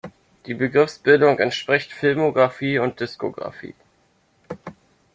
[0.47, 3.75] Die Begriffsbildung entspricht Filmografie und Diskografie.